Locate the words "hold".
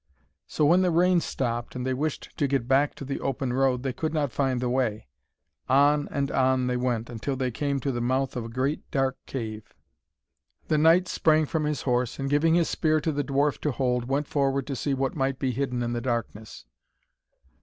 13.71-14.05